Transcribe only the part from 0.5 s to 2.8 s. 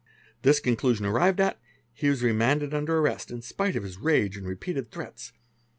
conclusion arrived at, he was remanded